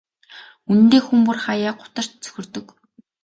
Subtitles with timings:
[0.69, 2.65] Үнэндээ хүн бүр хааяа гутарч цөхөрдөг.